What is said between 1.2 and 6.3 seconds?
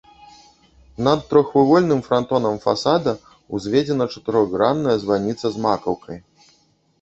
трохвугольным франтонам фасада ўзведзена чатырохгранная званіца з макаўкай.